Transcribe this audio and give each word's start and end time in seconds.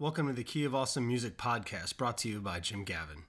Welcome 0.00 0.28
to 0.28 0.32
the 0.32 0.44
Key 0.44 0.62
of 0.62 0.76
Awesome 0.76 1.08
Music 1.08 1.36
podcast 1.36 1.96
brought 1.96 2.18
to 2.18 2.28
you 2.28 2.40
by 2.40 2.60
Jim 2.60 2.84
Gaven. 2.84 3.24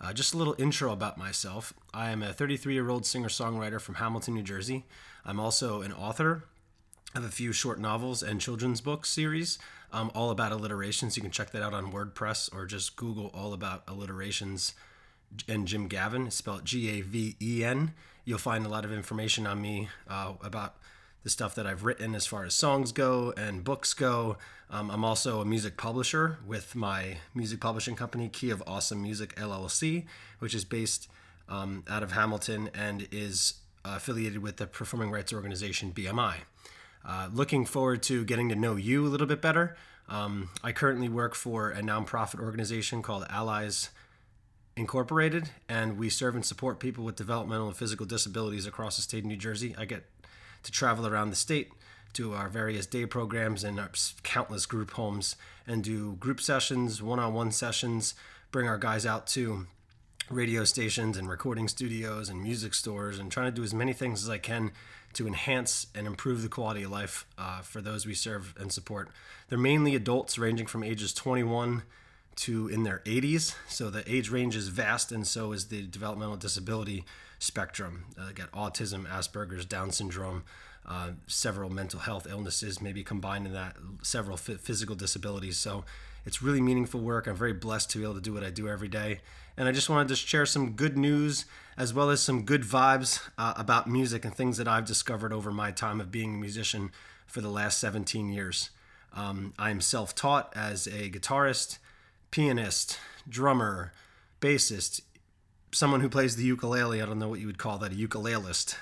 Uh, 0.00 0.12
just 0.12 0.34
a 0.34 0.36
little 0.36 0.56
intro 0.58 0.90
about 0.90 1.16
myself. 1.16 1.72
I 1.94 2.10
am 2.10 2.24
a 2.24 2.32
33 2.32 2.74
year 2.74 2.90
old 2.90 3.06
singer 3.06 3.28
songwriter 3.28 3.80
from 3.80 3.94
Hamilton, 3.94 4.34
New 4.34 4.42
Jersey. 4.42 4.84
I'm 5.24 5.38
also 5.38 5.80
an 5.80 5.92
author 5.92 6.42
of 7.14 7.22
a 7.22 7.28
few 7.28 7.52
short 7.52 7.78
novels 7.78 8.20
and 8.24 8.40
children's 8.40 8.80
book 8.80 9.06
series, 9.06 9.60
um, 9.92 10.10
all 10.12 10.30
about 10.30 10.50
alliterations. 10.50 11.16
You 11.16 11.22
can 11.22 11.30
check 11.30 11.52
that 11.52 11.62
out 11.62 11.72
on 11.72 11.92
WordPress 11.92 12.52
or 12.52 12.66
just 12.66 12.96
Google 12.96 13.30
all 13.32 13.52
about 13.52 13.86
alliterations 13.86 14.74
and 15.46 15.68
Jim 15.68 15.88
Gaven. 15.88 16.32
Spell 16.32 16.56
it 16.56 16.64
G 16.64 16.98
A 16.98 17.00
V 17.02 17.36
E 17.40 17.62
N. 17.62 17.92
You'll 18.24 18.38
find 18.38 18.66
a 18.66 18.68
lot 18.68 18.84
of 18.84 18.92
information 18.92 19.46
on 19.46 19.62
me 19.62 19.88
uh, 20.08 20.32
about 20.42 20.78
the 21.22 21.30
stuff 21.30 21.54
that 21.54 21.66
I've 21.66 21.84
written 21.84 22.14
as 22.14 22.26
far 22.26 22.44
as 22.44 22.54
songs 22.54 22.92
go 22.92 23.32
and 23.36 23.64
books 23.64 23.94
go. 23.94 24.36
Um, 24.70 24.90
I'm 24.90 25.04
also 25.04 25.40
a 25.40 25.44
music 25.44 25.76
publisher 25.76 26.38
with 26.46 26.74
my 26.74 27.18
music 27.34 27.60
publishing 27.60 27.96
company, 27.96 28.28
Key 28.28 28.50
of 28.50 28.62
Awesome 28.66 29.02
Music 29.02 29.34
LLC, 29.36 30.04
which 30.38 30.54
is 30.54 30.64
based 30.64 31.08
um, 31.48 31.84
out 31.88 32.02
of 32.02 32.12
Hamilton 32.12 32.70
and 32.74 33.08
is 33.10 33.54
uh, 33.84 33.94
affiliated 33.96 34.42
with 34.42 34.56
the 34.56 34.66
performing 34.66 35.10
rights 35.10 35.32
organization 35.32 35.92
BMI. 35.92 36.34
Uh, 37.04 37.28
looking 37.32 37.64
forward 37.64 38.02
to 38.02 38.24
getting 38.24 38.48
to 38.50 38.54
know 38.54 38.76
you 38.76 39.06
a 39.06 39.08
little 39.08 39.26
bit 39.26 39.40
better. 39.40 39.76
Um, 40.08 40.50
I 40.62 40.72
currently 40.72 41.08
work 41.08 41.34
for 41.34 41.70
a 41.70 41.80
nonprofit 41.80 42.40
organization 42.40 43.02
called 43.02 43.26
Allies 43.28 43.90
Incorporated, 44.76 45.50
and 45.68 45.98
we 45.98 46.08
serve 46.08 46.34
and 46.34 46.44
support 46.44 46.78
people 46.78 47.04
with 47.04 47.16
developmental 47.16 47.66
and 47.66 47.76
physical 47.76 48.06
disabilities 48.06 48.66
across 48.66 48.96
the 48.96 49.02
state 49.02 49.20
of 49.20 49.24
New 49.24 49.36
Jersey. 49.36 49.74
I 49.76 49.84
get 49.84 50.04
to 50.62 50.72
travel 50.72 51.06
around 51.06 51.30
the 51.30 51.36
state 51.36 51.70
to 52.14 52.34
our 52.34 52.48
various 52.48 52.86
day 52.86 53.06
programs 53.06 53.64
and 53.64 53.78
our 53.78 53.90
countless 54.22 54.66
group 54.66 54.92
homes 54.92 55.36
and 55.66 55.84
do 55.84 56.14
group 56.14 56.40
sessions, 56.40 57.02
one 57.02 57.18
on 57.18 57.34
one 57.34 57.52
sessions, 57.52 58.14
bring 58.50 58.66
our 58.66 58.78
guys 58.78 59.04
out 59.04 59.26
to 59.26 59.66
radio 60.30 60.64
stations 60.64 61.16
and 61.16 61.28
recording 61.28 61.68
studios 61.68 62.28
and 62.28 62.42
music 62.42 62.74
stores 62.74 63.18
and 63.18 63.30
trying 63.32 63.46
to 63.46 63.54
do 63.54 63.62
as 63.62 63.72
many 63.72 63.92
things 63.92 64.22
as 64.22 64.28
I 64.28 64.38
can 64.38 64.72
to 65.14 65.26
enhance 65.26 65.86
and 65.94 66.06
improve 66.06 66.42
the 66.42 66.48
quality 66.48 66.82
of 66.82 66.90
life 66.90 67.26
uh, 67.38 67.60
for 67.60 67.80
those 67.80 68.06
we 68.06 68.14
serve 68.14 68.54
and 68.58 68.70
support. 68.70 69.08
They're 69.48 69.58
mainly 69.58 69.94
adults 69.94 70.38
ranging 70.38 70.66
from 70.66 70.84
ages 70.84 71.14
21 71.14 71.82
to 72.38 72.68
in 72.68 72.84
their 72.84 73.00
80s. 73.04 73.54
So 73.68 73.90
the 73.90 74.10
age 74.10 74.30
range 74.30 74.56
is 74.56 74.68
vast, 74.68 75.12
and 75.12 75.26
so 75.26 75.52
is 75.52 75.66
the 75.66 75.82
developmental 75.82 76.36
disability 76.36 77.04
spectrum. 77.38 78.04
Uh, 78.18 78.30
got 78.32 78.50
autism, 78.52 79.06
Asperger's, 79.06 79.64
Down 79.64 79.90
syndrome, 79.90 80.44
uh, 80.86 81.10
several 81.26 81.68
mental 81.70 82.00
health 82.00 82.26
illnesses, 82.30 82.80
maybe 82.80 83.02
combined 83.02 83.46
in 83.46 83.52
that, 83.52 83.76
several 84.02 84.36
physical 84.36 84.94
disabilities. 84.94 85.56
So 85.56 85.84
it's 86.24 86.40
really 86.42 86.60
meaningful 86.60 87.00
work. 87.00 87.26
I'm 87.26 87.36
very 87.36 87.52
blessed 87.52 87.90
to 87.90 87.98
be 87.98 88.04
able 88.04 88.14
to 88.14 88.20
do 88.20 88.32
what 88.32 88.44
I 88.44 88.50
do 88.50 88.68
every 88.68 88.88
day. 88.88 89.20
And 89.56 89.68
I 89.68 89.72
just 89.72 89.90
wanted 89.90 90.08
to 90.08 90.16
share 90.16 90.46
some 90.46 90.72
good 90.72 90.96
news 90.96 91.44
as 91.76 91.92
well 91.92 92.10
as 92.10 92.22
some 92.22 92.42
good 92.42 92.62
vibes 92.62 93.20
uh, 93.36 93.54
about 93.56 93.88
music 93.88 94.24
and 94.24 94.34
things 94.34 94.56
that 94.58 94.68
I've 94.68 94.84
discovered 94.84 95.32
over 95.32 95.50
my 95.50 95.72
time 95.72 96.00
of 96.00 96.12
being 96.12 96.34
a 96.34 96.38
musician 96.38 96.92
for 97.26 97.40
the 97.40 97.48
last 97.48 97.78
17 97.78 98.28
years. 98.28 98.70
Um, 99.12 99.52
I'm 99.58 99.80
self 99.80 100.14
taught 100.14 100.52
as 100.54 100.86
a 100.86 101.10
guitarist 101.10 101.78
pianist, 102.30 102.98
drummer, 103.28 103.92
bassist, 104.40 105.00
someone 105.72 106.00
who 106.00 106.08
plays 106.08 106.36
the 106.36 106.44
ukulele. 106.44 107.02
I 107.02 107.06
don't 107.06 107.18
know 107.18 107.28
what 107.28 107.40
you 107.40 107.46
would 107.46 107.58
call 107.58 107.78
that, 107.78 107.92
a 107.92 107.94
ukulelist. 107.94 108.76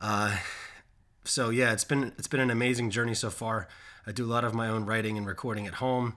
Uh, 0.00 0.38
so 1.24 1.50
yeah, 1.50 1.72
it's 1.72 1.84
been 1.84 2.12
it's 2.18 2.28
been 2.28 2.40
an 2.40 2.50
amazing 2.50 2.90
journey 2.90 3.14
so 3.14 3.30
far. 3.30 3.68
I 4.06 4.12
do 4.12 4.24
a 4.24 4.32
lot 4.32 4.44
of 4.44 4.54
my 4.54 4.68
own 4.68 4.86
writing 4.86 5.18
and 5.18 5.26
recording 5.26 5.66
at 5.66 5.74
home. 5.74 6.16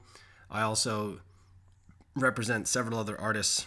I 0.49 0.61
also 0.61 1.19
represent 2.15 2.67
several 2.67 2.97
other 2.97 3.19
artists. 3.19 3.65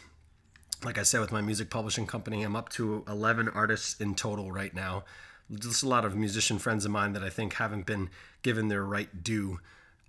Like 0.84 0.98
I 0.98 1.02
said, 1.02 1.20
with 1.20 1.32
my 1.32 1.40
music 1.40 1.70
publishing 1.70 2.06
company, 2.06 2.42
I'm 2.42 2.56
up 2.56 2.68
to 2.70 3.04
11 3.08 3.48
artists 3.48 4.00
in 4.00 4.14
total 4.14 4.52
right 4.52 4.74
now. 4.74 5.04
Just 5.50 5.82
a 5.82 5.88
lot 5.88 6.04
of 6.04 6.16
musician 6.16 6.58
friends 6.58 6.84
of 6.84 6.90
mine 6.90 7.12
that 7.12 7.22
I 7.22 7.30
think 7.30 7.54
haven't 7.54 7.86
been 7.86 8.10
given 8.42 8.68
their 8.68 8.84
right 8.84 9.22
due 9.22 9.60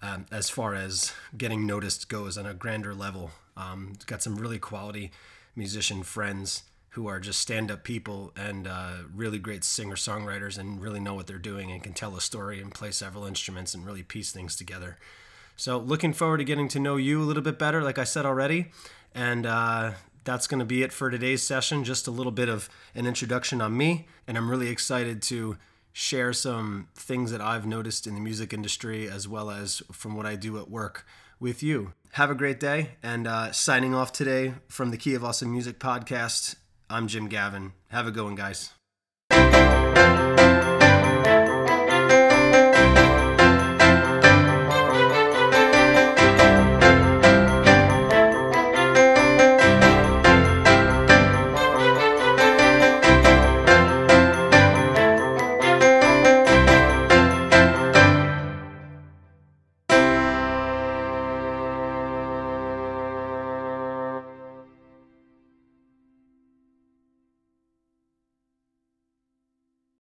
um, 0.02 0.26
as 0.32 0.50
far 0.50 0.76
as 0.76 1.14
getting 1.38 1.66
noticed 1.66 2.10
goes 2.10 2.38
on 2.38 2.46
a 2.46 2.54
grander 2.54 2.94
level. 2.94 3.32
Um, 3.56 3.94
got 4.06 4.22
some 4.22 4.36
really 4.36 4.60
quality 4.60 5.12
musician 5.56 6.04
friends 6.04 6.64
who 6.92 7.08
are 7.08 7.20
just 7.20 7.40
stand 7.40 7.70
up 7.70 7.84
people 7.84 8.32
and 8.36 8.68
uh, 8.68 8.94
really 9.14 9.38
great 9.38 9.64
singer 9.64 9.96
songwriters 9.96 10.58
and 10.58 10.82
really 10.82 11.00
know 11.00 11.14
what 11.14 11.28
they're 11.28 11.38
doing 11.38 11.72
and 11.72 11.84
can 11.84 11.94
tell 11.94 12.16
a 12.16 12.22
story 12.22 12.60
and 12.60 12.74
play 12.74 12.92
several 12.92 13.26
instruments 13.26 13.74
and 13.74 13.86
really 13.86 14.04
piece 14.04 14.32
things 14.32 14.56
together. 14.56 14.98
So, 15.56 15.78
looking 15.78 16.14
forward 16.14 16.38
to 16.38 16.44
getting 16.44 16.68
to 16.70 16.80
know 16.80 16.96
you 16.96 17.22
a 17.22 17.26
little 17.26 17.44
bit 17.44 17.60
better, 17.60 17.82
like 17.82 17.98
I 17.98 18.04
said 18.04 18.26
already. 18.26 18.68
And 19.14 19.46
uh, 19.46 19.92
that's 20.24 20.46
going 20.46 20.60
to 20.60 20.66
be 20.66 20.84
it 20.84 20.92
for 20.92 21.10
today's 21.10 21.42
session. 21.42 21.84
Just 21.84 22.08
a 22.08 22.12
little 22.12 22.32
bit 22.32 22.50
of 22.50 22.70
an 22.94 23.08
introduction 23.08 23.62
on 23.62 23.76
me. 23.76 24.08
And 24.28 24.38
I'm 24.38 24.50
really 24.50 24.70
excited 24.70 25.22
to 25.24 25.58
share 25.98 26.32
some 26.32 26.88
things 26.94 27.32
that 27.32 27.42
I've 27.42 27.66
noticed 27.66 28.06
in 28.06 28.14
the 28.14 28.22
music 28.22 28.54
industry 28.54 29.10
as 29.10 29.28
well 29.28 29.50
as 29.50 29.82
from 29.92 30.16
what 30.16 30.28
I 30.28 30.36
do 30.36 30.60
at 30.60 30.70
work 30.70 31.08
with 31.40 31.64
you. 31.64 31.94
Have 32.12 32.30
a 32.30 32.36
great 32.36 32.60
day. 32.60 32.92
And 33.02 33.26
uh, 33.26 33.52
signing 33.52 33.96
off 33.96 34.14
today 34.14 34.54
from 34.68 34.92
the 34.92 34.98
Key 34.98 35.16
of 35.16 35.24
Awesome 35.26 35.52
Music 35.52 35.80
podcast, 35.80 36.56
I'm 36.88 37.08
Jim 37.08 37.28
Gaven. 37.28 37.72
Have 37.88 38.06
a 38.06 38.12
good 38.12 38.26
one, 38.26 38.36
guys. 38.36 38.77